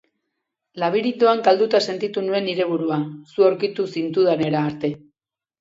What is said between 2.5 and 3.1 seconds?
burua